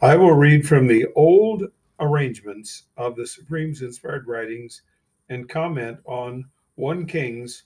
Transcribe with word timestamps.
I 0.00 0.14
will 0.14 0.34
read 0.34 0.64
from 0.64 0.86
the 0.86 1.06
old 1.16 1.64
arrangements 1.98 2.84
of 2.96 3.16
the 3.16 3.26
Supreme's 3.26 3.82
inspired 3.82 4.28
writings 4.28 4.82
and 5.28 5.48
comment 5.48 5.98
on 6.04 6.44
1 6.76 7.04
Kings 7.06 7.64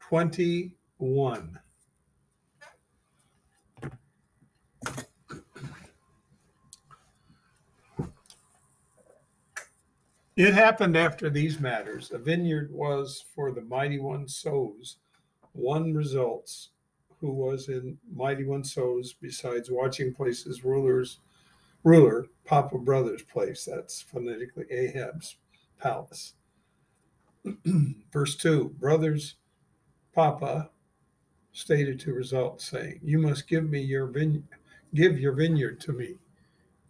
21. 0.00 1.58
It 10.36 10.52
happened 10.52 10.94
after 10.94 11.30
these 11.30 11.58
matters. 11.58 12.12
A 12.12 12.18
vineyard 12.18 12.70
was 12.70 13.24
for 13.34 13.50
the 13.50 13.62
mighty 13.62 13.98
one 13.98 14.28
sows. 14.28 14.98
One 15.52 15.94
results, 15.94 16.68
who 17.20 17.32
was 17.32 17.68
in 17.68 17.98
mighty 18.14 18.44
one 18.44 18.64
sows, 18.64 19.14
besides 19.20 19.70
watching 19.70 20.14
places, 20.14 20.64
rulers, 20.64 21.18
ruler, 21.82 22.26
Papa 22.44 22.78
Brothers' 22.78 23.22
place. 23.22 23.64
That's 23.64 24.00
phonetically 24.00 24.66
Ahab's 24.70 25.36
palace. 25.78 26.34
Verse 28.12 28.36
2 28.36 28.76
Brothers, 28.78 29.36
Papa 30.14 30.70
stated 31.52 31.98
to 32.00 32.12
result, 32.12 32.60
saying, 32.60 33.00
You 33.02 33.18
must 33.18 33.48
give 33.48 33.68
me 33.68 33.80
your 33.80 34.06
vine- 34.06 34.46
give 34.94 35.18
your 35.18 35.32
vineyard 35.32 35.80
to 35.80 35.92
me. 35.92 36.18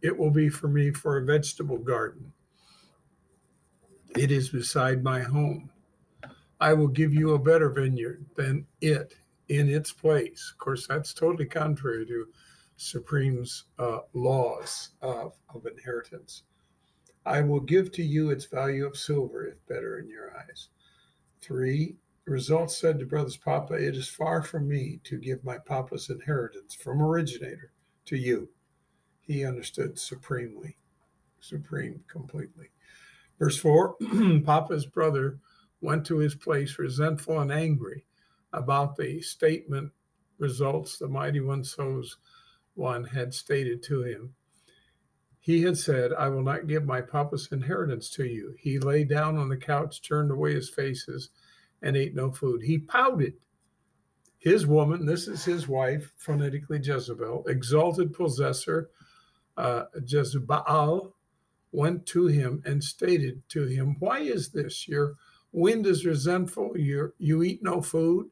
It 0.02 0.16
will 0.16 0.30
be 0.30 0.48
for 0.48 0.68
me 0.68 0.90
for 0.92 1.16
a 1.16 1.24
vegetable 1.24 1.78
garden. 1.78 2.32
It 4.16 4.30
is 4.30 4.50
beside 4.50 5.02
my 5.02 5.20
home. 5.20 5.70
I 6.60 6.72
will 6.74 6.88
give 6.88 7.12
you 7.12 7.34
a 7.34 7.38
better 7.38 7.70
vineyard 7.70 8.24
than 8.36 8.66
it 8.80 9.14
in 9.48 9.68
its 9.68 9.92
place. 9.92 10.50
Of 10.52 10.58
course, 10.58 10.86
that's 10.86 11.14
totally 11.14 11.46
contrary 11.46 12.06
to 12.06 12.26
Supreme's 12.76 13.64
uh, 13.78 14.00
laws 14.14 14.90
of, 15.02 15.34
of 15.54 15.66
inheritance. 15.66 16.42
I 17.26 17.40
will 17.40 17.60
give 17.60 17.92
to 17.92 18.02
you 18.02 18.30
its 18.30 18.46
value 18.46 18.86
of 18.86 18.96
silver, 18.96 19.46
if 19.46 19.66
better 19.66 19.98
in 19.98 20.08
your 20.08 20.36
eyes. 20.38 20.68
Three, 21.40 21.96
results 22.24 22.76
said 22.78 22.98
to 22.98 23.06
Brothers 23.06 23.36
Papa, 23.36 23.74
It 23.74 23.96
is 23.96 24.08
far 24.08 24.42
from 24.42 24.68
me 24.68 25.00
to 25.04 25.18
give 25.18 25.44
my 25.44 25.58
Papa's 25.58 26.10
inheritance 26.10 26.74
from 26.74 27.02
originator 27.02 27.72
to 28.06 28.16
you. 28.16 28.48
He 29.20 29.44
understood 29.44 29.98
supremely, 29.98 30.76
supreme 31.40 32.02
completely. 32.08 32.70
Verse 33.38 33.58
4 33.58 33.96
Papa's 34.44 34.86
brother 34.86 35.38
went 35.80 36.04
to 36.06 36.18
his 36.18 36.34
place 36.34 36.78
resentful 36.78 37.38
and 37.40 37.52
angry 37.52 38.04
about 38.52 38.96
the 38.96 39.20
statement 39.20 39.90
results 40.38 40.98
the 40.98 41.08
mighty 41.08 41.40
one 41.40 41.64
sows 41.64 42.18
one 42.74 43.04
had 43.04 43.34
stated 43.34 43.82
to 43.82 44.02
him. 44.02 44.34
He 45.40 45.62
had 45.62 45.76
said, 45.76 46.12
I 46.12 46.28
will 46.28 46.42
not 46.42 46.66
give 46.66 46.84
my 46.84 47.00
papa's 47.00 47.48
inheritance 47.50 48.10
to 48.10 48.24
you. 48.24 48.54
He 48.58 48.78
lay 48.78 49.04
down 49.04 49.36
on 49.36 49.48
the 49.48 49.56
couch, 49.56 50.02
turned 50.02 50.30
away 50.30 50.54
his 50.54 50.68
faces, 50.68 51.30
and 51.82 51.96
ate 51.96 52.14
no 52.14 52.30
food. 52.30 52.62
He 52.62 52.78
pouted. 52.78 53.34
His 54.38 54.66
woman, 54.66 55.04
this 55.04 55.26
is 55.26 55.44
his 55.44 55.66
wife, 55.66 56.12
phonetically 56.16 56.78
Jezebel, 56.80 57.44
exalted 57.48 58.12
possessor, 58.12 58.90
uh, 59.56 59.84
Jezebel, 60.06 61.14
went 61.72 62.06
to 62.06 62.26
him 62.26 62.62
and 62.64 62.82
stated 62.82 63.42
to 63.48 63.66
him, 63.66 63.96
Why 63.98 64.20
is 64.20 64.50
this? 64.50 64.86
Your 64.86 65.16
wind 65.52 65.86
is 65.86 66.06
resentful. 66.06 66.76
you 66.76 67.12
you 67.18 67.42
eat 67.42 67.62
no 67.62 67.82
food. 67.82 68.30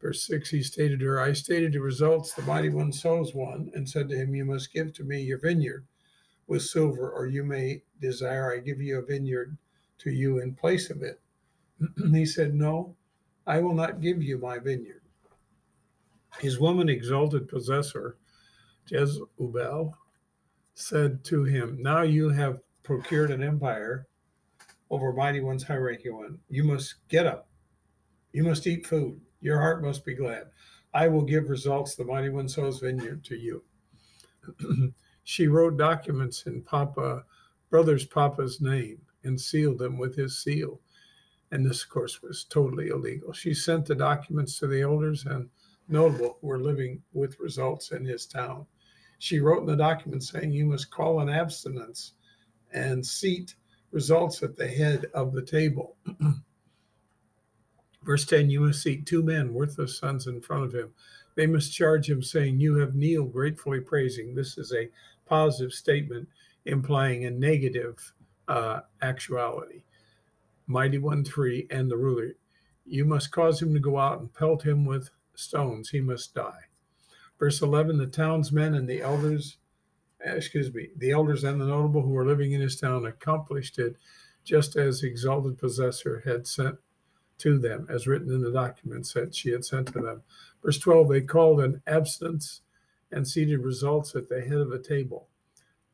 Verse 0.00 0.26
6, 0.26 0.50
he 0.50 0.62
stated 0.62 1.00
to 1.00 1.06
her, 1.06 1.20
I 1.20 1.32
stated 1.32 1.72
the 1.72 1.80
results, 1.80 2.34
the 2.34 2.42
mighty 2.42 2.68
one 2.68 2.92
sows 2.92 3.34
one, 3.34 3.70
and 3.74 3.88
said 3.88 4.08
to 4.10 4.16
him, 4.16 4.34
You 4.34 4.44
must 4.44 4.72
give 4.72 4.92
to 4.94 5.04
me 5.04 5.22
your 5.22 5.38
vineyard 5.38 5.86
with 6.46 6.62
silver, 6.62 7.10
or 7.10 7.26
you 7.26 7.42
may 7.42 7.82
desire 8.00 8.52
I 8.52 8.58
give 8.58 8.80
you 8.80 8.98
a 8.98 9.02
vineyard 9.02 9.56
to 9.98 10.10
you 10.10 10.38
in 10.40 10.54
place 10.54 10.90
of 10.90 11.02
it. 11.02 11.20
he 12.12 12.26
said, 12.26 12.54
No, 12.54 12.94
I 13.46 13.60
will 13.60 13.74
not 13.74 14.00
give 14.00 14.22
you 14.22 14.38
my 14.38 14.58
vineyard. 14.58 15.02
His 16.40 16.60
woman 16.60 16.88
exalted 16.88 17.48
possessor, 17.48 18.18
Jezebel, 18.88 19.96
said 20.74 21.24
to 21.24 21.44
him, 21.44 21.78
Now 21.80 22.02
you 22.02 22.28
have 22.28 22.60
procured 22.82 23.30
an 23.30 23.42
empire 23.42 24.06
over 24.90 25.12
mighty 25.12 25.40
one's 25.40 25.62
high 25.62 25.76
ranking 25.76 26.14
one. 26.14 26.38
You 26.48 26.64
must 26.64 26.96
get 27.08 27.26
up. 27.26 27.48
You 28.32 28.44
must 28.44 28.66
eat 28.66 28.86
food. 28.86 29.20
Your 29.46 29.60
heart 29.60 29.80
must 29.80 30.04
be 30.04 30.14
glad. 30.14 30.48
I 30.92 31.06
will 31.06 31.22
give 31.22 31.50
results, 31.50 31.94
the 31.94 32.04
mighty 32.04 32.30
one 32.30 32.48
sows 32.48 32.80
vineyard 32.80 33.22
to 33.26 33.36
you. 33.36 33.62
she 35.22 35.46
wrote 35.46 35.76
documents 35.76 36.46
in 36.46 36.62
Papa, 36.62 37.24
brother's 37.70 38.04
Papa's 38.04 38.60
name 38.60 39.00
and 39.22 39.40
sealed 39.40 39.78
them 39.78 39.98
with 39.98 40.16
his 40.16 40.42
seal. 40.42 40.80
And 41.52 41.64
this, 41.64 41.84
of 41.84 41.90
course, 41.90 42.22
was 42.22 42.42
totally 42.42 42.88
illegal. 42.88 43.32
She 43.32 43.54
sent 43.54 43.86
the 43.86 43.94
documents 43.94 44.58
to 44.58 44.66
the 44.66 44.82
elders 44.82 45.26
and 45.26 45.48
notable 45.86 46.38
who 46.40 46.48
were 46.48 46.58
living 46.58 47.00
with 47.12 47.38
results 47.38 47.92
in 47.92 48.04
his 48.04 48.26
town. 48.26 48.66
She 49.20 49.38
wrote 49.38 49.60
in 49.60 49.66
the 49.66 49.76
document 49.76 50.24
saying, 50.24 50.50
You 50.50 50.66
must 50.66 50.90
call 50.90 51.20
an 51.20 51.28
abstinence 51.28 52.14
and 52.72 53.06
seat 53.06 53.54
results 53.92 54.42
at 54.42 54.56
the 54.56 54.66
head 54.66 55.06
of 55.14 55.32
the 55.32 55.42
table. 55.42 55.94
Verse 58.06 58.24
10 58.24 58.48
You 58.48 58.60
must 58.60 58.82
seat 58.82 59.04
two 59.04 59.22
men, 59.22 59.52
worth 59.52 59.70
worthless 59.70 59.98
sons, 59.98 60.28
in 60.28 60.40
front 60.40 60.64
of 60.64 60.72
him. 60.72 60.94
They 61.34 61.46
must 61.46 61.74
charge 61.74 62.08
him, 62.08 62.22
saying, 62.22 62.60
You 62.60 62.76
have 62.76 62.94
kneeled 62.94 63.32
gratefully 63.32 63.80
praising. 63.80 64.34
This 64.34 64.56
is 64.56 64.72
a 64.72 64.88
positive 65.26 65.72
statement 65.72 66.28
implying 66.64 67.24
a 67.24 67.30
negative 67.30 68.12
uh, 68.46 68.80
actuality. 69.02 69.82
Mighty 70.68 70.98
One 70.98 71.24
3 71.24 71.66
and 71.70 71.90
the 71.90 71.96
ruler. 71.96 72.32
You 72.84 73.04
must 73.04 73.32
cause 73.32 73.60
him 73.60 73.74
to 73.74 73.80
go 73.80 73.98
out 73.98 74.20
and 74.20 74.32
pelt 74.32 74.64
him 74.64 74.84
with 74.84 75.10
stones. 75.34 75.90
He 75.90 76.00
must 76.00 76.32
die. 76.32 76.62
Verse 77.40 77.60
11 77.60 77.98
The 77.98 78.06
townsmen 78.06 78.74
and 78.74 78.88
the 78.88 79.02
elders, 79.02 79.58
excuse 80.24 80.72
me, 80.72 80.90
the 80.96 81.10
elders 81.10 81.42
and 81.42 81.60
the 81.60 81.66
notable 81.66 82.02
who 82.02 82.10
were 82.10 82.26
living 82.26 82.52
in 82.52 82.60
his 82.60 82.80
town 82.80 83.04
accomplished 83.04 83.80
it 83.80 83.96
just 84.44 84.76
as 84.76 85.00
the 85.00 85.08
exalted 85.08 85.58
possessor 85.58 86.22
had 86.24 86.46
sent 86.46 86.78
to 87.38 87.58
them, 87.58 87.86
as 87.90 88.06
written 88.06 88.32
in 88.32 88.40
the 88.40 88.52
documents 88.52 89.12
that 89.12 89.34
she 89.34 89.50
had 89.50 89.64
sent 89.64 89.88
to 89.88 90.00
them. 90.00 90.22
Verse 90.62 90.78
12 90.78 91.08
They 91.08 91.20
called 91.20 91.60
an 91.60 91.82
abstinence 91.86 92.62
and 93.12 93.26
seated 93.26 93.60
results 93.60 94.14
at 94.14 94.28
the 94.28 94.40
head 94.40 94.58
of 94.58 94.72
a 94.72 94.78
table. 94.78 95.28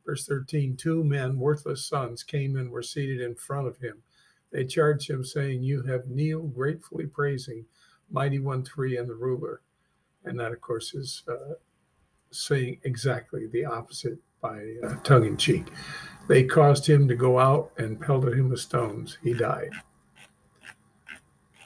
Verse 0.04 0.26
13 0.26 0.76
Two 0.76 1.04
men, 1.04 1.38
worthless 1.38 1.86
sons, 1.86 2.22
came 2.22 2.56
and 2.56 2.70
were 2.70 2.82
seated 2.82 3.20
in 3.20 3.34
front 3.34 3.66
of 3.66 3.78
him. 3.78 4.02
They 4.50 4.64
charged 4.64 5.08
him, 5.08 5.24
saying, 5.24 5.62
You 5.62 5.82
have 5.82 6.08
kneeled 6.08 6.54
gratefully 6.54 7.06
praising 7.06 7.64
Mighty 8.10 8.38
One 8.38 8.64
Three 8.64 8.96
and 8.96 9.08
the 9.08 9.14
ruler. 9.14 9.62
And 10.24 10.38
that, 10.38 10.52
of 10.52 10.60
course, 10.60 10.94
is 10.94 11.22
uh, 11.26 11.54
saying 12.30 12.80
exactly 12.84 13.46
the 13.46 13.64
opposite 13.64 14.18
by 14.40 14.74
uh, 14.84 14.94
tongue 15.02 15.26
in 15.26 15.36
cheek. 15.36 15.66
They 16.28 16.44
caused 16.44 16.86
him 16.86 17.08
to 17.08 17.14
go 17.14 17.38
out 17.38 17.72
and 17.78 18.00
pelted 18.00 18.34
him 18.34 18.50
with 18.50 18.60
stones. 18.60 19.18
He 19.22 19.32
died. 19.32 19.70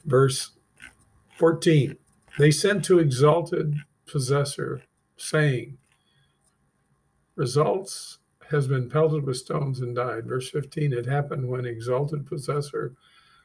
Verse 0.07 0.53
14 1.37 1.97
They 2.39 2.51
sent 2.51 2.85
to 2.87 2.99
exalted 2.99 3.75
possessor, 4.07 4.83
saying, 5.17 5.79
Results 7.35 8.19
has 8.51 8.69
been 8.69 8.89
pelted 8.89 9.27
with 9.27 9.37
stones 9.37 9.81
and 9.81 9.95
died. 9.97 10.27
Verse 10.27 10.49
15 10.49 10.93
It 10.93 11.07
happened 11.07 11.49
when 11.49 11.67
exalted 11.67 12.27
possessor 12.27 12.95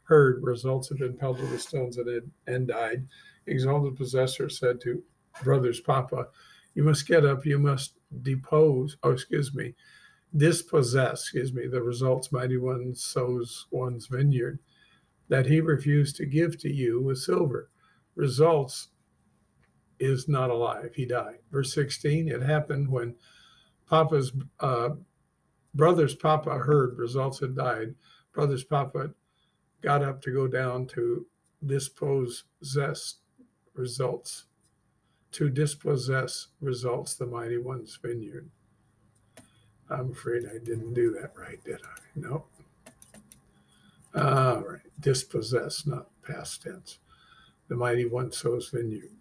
heard 0.04 0.44
results 0.44 0.90
had 0.90 0.98
been 0.98 1.18
pelted 1.18 1.50
with 1.50 1.62
stones 1.62 1.98
and, 1.98 2.08
had, 2.08 2.30
and 2.48 2.68
died 2.68 3.08
exalted 3.48 3.96
possessor 3.96 4.50
said 4.50 4.80
to 4.82 5.04
brother's 5.44 5.80
papa, 5.80 6.28
You 6.74 6.84
must 6.84 7.08
get 7.08 7.26
up, 7.26 7.46
you 7.46 7.60
must 7.60 7.94
depose, 8.22 8.98
oh, 9.04 9.12
excuse 9.12 9.54
me, 9.54 9.74
dispossess, 10.36 11.22
excuse 11.22 11.54
me, 11.54 11.68
the 11.68 11.82
results 11.82 12.32
mighty 12.32 12.58
one 12.58 12.94
sows 12.94 13.68
one's 13.72 14.08
vineyard 14.08 14.60
that 15.32 15.46
he 15.46 15.62
refused 15.62 16.18
to 16.18 16.26
give 16.26 16.58
to 16.60 16.70
you 16.70 17.02
with 17.02 17.18
silver. 17.18 17.70
Results 18.16 18.90
is 19.98 20.28
not 20.28 20.50
alive, 20.50 20.92
he 20.94 21.06
died. 21.06 21.38
Verse 21.50 21.74
16, 21.74 22.28
it 22.28 22.42
happened 22.42 22.90
when 22.90 23.16
Papa's 23.90 24.34
uh, 24.60 24.90
brother's 25.74 26.16
Papa 26.16 26.50
heard 26.50 26.98
results 26.98 27.40
had 27.40 27.56
died. 27.56 27.96
Brother's 28.34 28.66
Papa 28.66 29.12
got 29.80 30.04
up 30.04 30.22
to 30.24 30.34
go 30.34 30.48
down 30.48 30.86
to 30.88 31.26
dispossess 31.66 33.20
results, 33.74 34.48
to 35.32 35.50
dispossess 35.50 36.48
results 36.60 37.16
the 37.16 37.26
mighty 37.26 37.58
one's 37.58 37.98
vineyard. 38.02 38.50
I'm 39.90 40.12
afraid 40.12 40.44
I 40.46 40.58
didn't 40.58 40.94
do 40.94 41.14
that 41.22 41.32
right, 41.38 41.64
did 41.64 41.80
I? 41.86 42.00
No. 42.16 42.48
All 44.14 44.62
right, 44.62 44.82
dispossess, 45.00 45.86
not 45.86 46.08
past 46.22 46.64
tense. 46.64 47.00
The 47.70 47.76
mighty 47.76 48.06
one 48.06 48.32
sows 48.32 48.70
vineyard. 48.70 49.12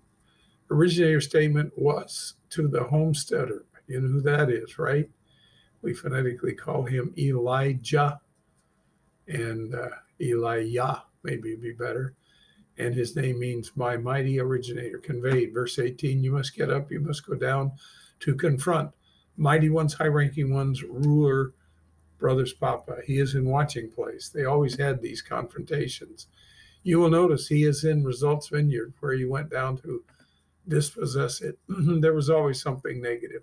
Originator 0.70 1.20
statement 1.20 1.72
was 1.76 2.34
to 2.50 2.68
the 2.68 2.84
homesteader. 2.84 3.64
You 3.86 4.00
know 4.00 4.08
who 4.08 4.20
that 4.22 4.50
is, 4.50 4.78
right? 4.78 5.08
We 5.82 5.94
phonetically 5.94 6.54
call 6.54 6.84
him 6.84 7.14
Elijah 7.18 8.20
and 9.28 9.74
uh, 9.74 9.88
Elijah, 10.20 11.04
maybe 11.22 11.56
be 11.56 11.72
better. 11.72 12.14
And 12.78 12.94
his 12.94 13.14
name 13.14 13.38
means 13.38 13.72
my 13.76 13.96
mighty 13.96 14.40
originator 14.40 14.98
conveyed. 14.98 15.52
Verse 15.52 15.78
18 15.78 16.22
You 16.22 16.32
must 16.32 16.56
get 16.56 16.70
up, 16.70 16.90
you 16.90 17.00
must 17.00 17.26
go 17.26 17.34
down 17.34 17.72
to 18.20 18.34
confront 18.34 18.90
mighty 19.36 19.70
ones, 19.70 19.94
high 19.94 20.06
ranking 20.06 20.52
ones, 20.52 20.82
ruler, 20.82 21.54
brother's 22.20 22.52
papa. 22.52 22.98
He 23.06 23.18
is 23.18 23.34
in 23.34 23.46
watching 23.46 23.90
place. 23.90 24.28
They 24.28 24.44
always 24.44 24.78
had 24.78 25.00
these 25.00 25.22
confrontations. 25.22 26.26
You 26.82 26.98
will 26.98 27.10
notice 27.10 27.48
he 27.48 27.64
is 27.64 27.84
in 27.84 28.04
Results 28.04 28.48
Vineyard, 28.48 28.94
where 29.00 29.14
he 29.14 29.24
went 29.24 29.50
down 29.50 29.78
to 29.78 30.04
dispossess 30.68 31.40
it. 31.40 31.58
there 31.68 32.14
was 32.14 32.30
always 32.30 32.62
something 32.62 33.00
negative. 33.02 33.42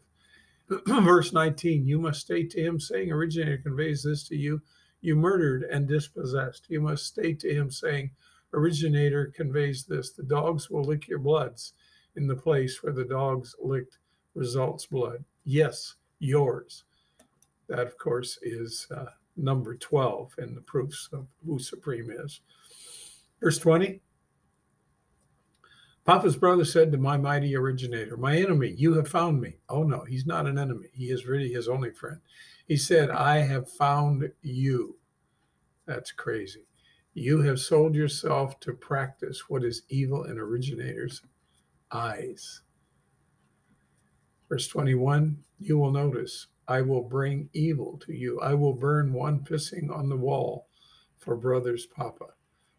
Verse 0.87 1.33
19 1.33 1.85
You 1.85 1.99
must 1.99 2.21
state 2.21 2.49
to 2.51 2.61
him, 2.63 2.79
saying, 2.79 3.11
Originator 3.11 3.57
conveys 3.57 4.03
this 4.03 4.27
to 4.29 4.35
you. 4.35 4.61
You 5.01 5.15
murdered 5.15 5.63
and 5.63 5.87
dispossessed. 5.87 6.69
You 6.69 6.81
must 6.81 7.05
state 7.05 7.39
to 7.41 7.53
him, 7.53 7.69
saying, 7.69 8.11
Originator 8.53 9.31
conveys 9.35 9.85
this. 9.85 10.11
The 10.11 10.23
dogs 10.23 10.69
will 10.69 10.83
lick 10.83 11.07
your 11.07 11.19
bloods 11.19 11.73
in 12.15 12.27
the 12.27 12.35
place 12.35 12.81
where 12.81 12.93
the 12.93 13.05
dogs 13.05 13.55
licked 13.61 13.99
results 14.33 14.85
blood. 14.85 15.23
Yes, 15.43 15.95
yours. 16.19 16.83
That, 17.67 17.87
of 17.87 17.97
course, 17.97 18.39
is 18.41 18.87
uh, 18.95 19.05
number 19.35 19.75
12 19.75 20.35
in 20.39 20.55
the 20.55 20.61
proofs 20.61 21.09
of 21.13 21.27
who 21.45 21.59
Supreme 21.59 22.09
is. 22.11 22.41
Verse 23.41 23.57
20 23.59 24.01
Papa's 26.07 26.37
brother 26.37 26.63
said 26.63 26.89
to 26.93 26.97
my 26.97 27.17
mighty 27.17 27.53
originator, 27.53 28.15
My 28.15 28.37
enemy, 28.37 28.73
you 28.77 28.93
have 28.93 29.09
found 29.09 29.41
me. 29.41 29.57
Oh 29.67 29.83
no, 29.83 30.05
he's 30.05 30.25
not 30.25 30.47
an 30.47 30.57
enemy. 30.57 30.87
He 30.93 31.11
is 31.11 31.27
really 31.27 31.51
his 31.51 31.67
only 31.67 31.91
friend. 31.91 32.21
He 32.65 32.77
said, 32.77 33.09
I 33.09 33.39
have 33.39 33.69
found 33.69 34.31
you. 34.41 34.95
That's 35.85 36.13
crazy. 36.13 36.65
You 37.13 37.41
have 37.41 37.59
sold 37.59 37.93
yourself 37.93 38.57
to 38.61 38.71
practice 38.71 39.49
what 39.49 39.65
is 39.65 39.81
evil 39.89 40.23
in 40.23 40.37
originator's 40.37 41.21
eyes. 41.91 42.61
Verse 44.47 44.67
21 44.69 45.37
You 45.59 45.77
will 45.77 45.91
notice, 45.91 46.47
I 46.67 46.81
will 46.81 47.03
bring 47.03 47.49
evil 47.53 47.97
to 48.05 48.13
you. 48.13 48.39
I 48.41 48.53
will 48.53 48.73
burn 48.73 49.13
one 49.13 49.39
pissing 49.39 49.89
on 49.89 50.09
the 50.09 50.17
wall 50.17 50.67
for 51.17 51.35
brother's 51.35 51.85
papa 51.85 52.27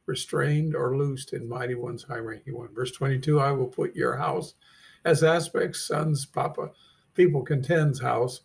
restrained 0.09 0.75
or 0.75 0.97
loosed 0.97 1.35
in 1.35 1.49
mighty 1.49 1.75
one's 1.75 2.03
high 2.03 2.17
ranking 2.17 2.57
one. 2.57 2.75
Verse 2.75 2.91
22 2.93 3.39
I 3.39 3.53
will 3.53 3.69
put 3.69 3.95
your 3.95 4.17
house 4.17 4.55
as 5.05 5.23
aspects, 5.23 5.87
sons, 5.87 6.27
papa, 6.27 6.71
people 7.15 7.43
contends 7.43 8.01
house, 8.01 8.41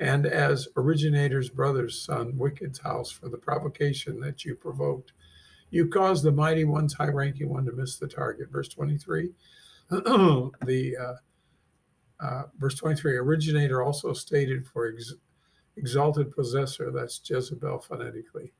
and 0.00 0.26
as 0.26 0.68
originator's 0.76 1.48
brother's 1.48 2.02
son, 2.04 2.36
wicked's 2.36 2.80
house 2.80 3.10
for 3.10 3.28
the 3.28 3.36
provocation 3.36 4.18
that 4.20 4.44
you 4.44 4.56
provoked. 4.56 5.12
You 5.70 5.88
caused 5.88 6.24
the 6.24 6.32
mighty 6.32 6.64
one's 6.64 6.94
high 6.94 7.08
ranking 7.08 7.48
one 7.48 7.66
to 7.66 7.72
miss 7.72 7.96
the 7.98 8.08
target. 8.08 8.50
Verse 8.50 8.68
23 8.68 9.30
the 9.90 10.96
uh, 11.00 11.14
uh, 12.22 12.44
verse 12.58 12.76
23 12.76 13.16
originator 13.16 13.82
also 13.82 14.12
stated 14.12 14.66
for 14.66 14.92
ex- 14.92 15.14
exalted 15.76 16.30
possessor, 16.30 16.90
that's 16.90 17.20
Jezebel 17.24 17.80
phonetically 17.80 18.52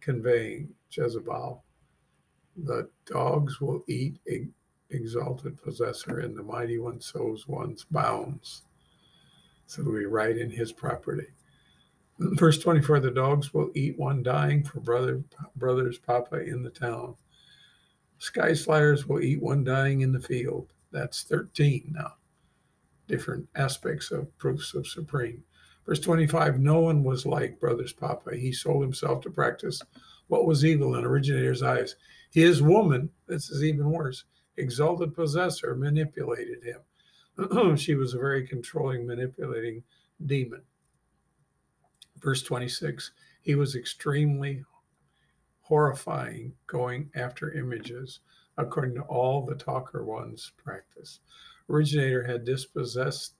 conveying 0.00 0.68
Jezebel. 0.90 1.62
The 2.64 2.88
dogs 3.06 3.60
will 3.60 3.84
eat 3.86 4.18
exalted 4.90 5.62
possessor, 5.62 6.20
and 6.20 6.36
the 6.36 6.42
mighty 6.42 6.78
one 6.78 7.00
sows 7.00 7.46
one's 7.46 7.84
bounds. 7.84 8.62
So 9.66 9.82
we 9.84 10.06
write 10.06 10.36
in 10.36 10.50
his 10.50 10.72
property. 10.72 11.28
Verse 12.18 12.58
24 12.58 13.00
the 13.00 13.10
dogs 13.10 13.54
will 13.54 13.70
eat 13.74 13.98
one 13.98 14.22
dying 14.22 14.62
for 14.62 14.80
brother 14.80 15.22
brother's 15.56 15.98
papa 15.98 16.40
in 16.40 16.62
the 16.62 16.70
town. 16.70 17.14
Sky 18.18 18.52
sliders 18.52 19.06
will 19.06 19.22
eat 19.22 19.40
one 19.40 19.64
dying 19.64 20.02
in 20.02 20.12
the 20.12 20.20
field. 20.20 20.72
That's 20.90 21.22
13 21.22 21.92
now. 21.94 22.14
Different 23.10 23.48
aspects 23.56 24.12
of 24.12 24.38
proofs 24.38 24.72
of 24.72 24.86
supreme. 24.86 25.42
Verse 25.84 25.98
25 25.98 26.60
No 26.60 26.78
one 26.78 27.02
was 27.02 27.26
like 27.26 27.58
brother's 27.58 27.92
papa. 27.92 28.36
He 28.36 28.52
sold 28.52 28.84
himself 28.84 29.20
to 29.22 29.30
practice 29.30 29.82
what 30.28 30.46
was 30.46 30.64
evil 30.64 30.94
in 30.94 31.04
originator's 31.04 31.60
eyes. 31.60 31.96
His 32.30 32.62
woman, 32.62 33.10
this 33.26 33.50
is 33.50 33.64
even 33.64 33.90
worse, 33.90 34.26
exalted 34.58 35.12
possessor, 35.12 35.74
manipulated 35.74 36.62
him. 36.62 37.76
she 37.76 37.96
was 37.96 38.14
a 38.14 38.18
very 38.18 38.46
controlling, 38.46 39.08
manipulating 39.08 39.82
demon. 40.26 40.62
Verse 42.20 42.44
26 42.44 43.10
He 43.40 43.56
was 43.56 43.74
extremely 43.74 44.62
horrifying, 45.62 46.52
going 46.68 47.10
after 47.16 47.50
images, 47.50 48.20
according 48.56 48.94
to 48.94 49.02
all 49.02 49.44
the 49.44 49.56
talker 49.56 50.04
ones' 50.04 50.52
practice. 50.56 51.18
Originator 51.70 52.24
had 52.24 52.44
dispossessed 52.44 53.34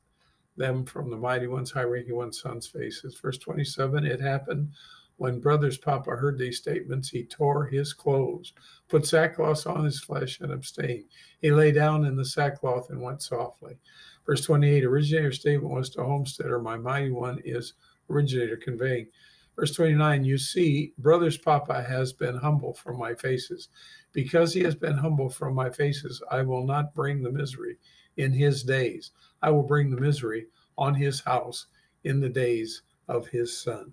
them 0.57 0.85
from 0.85 1.11
the 1.11 1.17
mighty 1.17 1.49
ones, 1.49 1.71
high 1.71 1.83
ranking 1.83 2.17
ones' 2.17 2.41
sons' 2.41 2.67
faces. 2.67 3.19
Verse 3.19 3.39
27 3.39 4.07
It 4.07 4.21
happened 4.21 4.71
when 5.17 5.39
brother's 5.39 5.77
papa 5.77 6.13
heard 6.13 6.39
these 6.39 6.57
statements, 6.57 7.11
he 7.11 7.25
tore 7.25 7.67
his 7.67 7.93
clothes, 7.93 8.55
put 8.89 9.05
sackcloth 9.05 9.67
on 9.67 9.85
his 9.85 10.01
flesh, 10.01 10.41
and 10.41 10.51
abstained. 10.51 11.05
He 11.43 11.53
lay 11.53 11.73
down 11.73 12.07
in 12.07 12.17
the 12.17 12.25
sackcloth 12.25 12.89
and 12.89 13.03
went 13.03 13.21
softly. 13.21 13.77
Verse 14.25 14.43
28 14.47 14.85
Originator 14.85 15.33
statement 15.33 15.75
was 15.75 15.91
to 15.91 16.05
Homesteader, 16.05 16.59
My 16.59 16.79
mighty 16.79 17.11
one 17.11 17.39
is 17.45 17.75
originator 18.09 18.57
conveying. 18.57 19.09
Verse 19.57 19.75
29 19.75 20.25
You 20.25 20.39
see, 20.39 20.95
brother's 20.97 21.37
papa 21.37 21.83
has 21.83 22.15
been 22.15 22.37
humble 22.37 22.73
from 22.73 22.97
my 22.97 23.15
faces. 23.15 23.69
Because 24.13 24.55
he 24.55 24.61
has 24.61 24.75
been 24.75 24.97
humble 24.97 25.29
from 25.29 25.55
my 25.55 25.69
faces, 25.69 26.23
I 26.31 26.43
will 26.43 26.67
not 26.67 26.95
bring 26.95 27.23
the 27.23 27.31
misery 27.31 27.77
in 28.21 28.33
his 28.33 28.63
days. 28.63 29.13
I 29.43 29.51
will 29.51 29.63
bring 29.63 29.91
the 29.91 30.01
misery 30.01 30.47
on 30.77 30.95
his 30.95 31.21
house 31.21 31.67
in 32.05 32.21
the 32.21 32.29
days 32.29 32.83
of 33.09 33.29
his 33.29 33.57
son. 33.61 33.93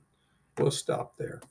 We'll 0.58 0.72
stop 0.72 1.18
there. 1.18 1.42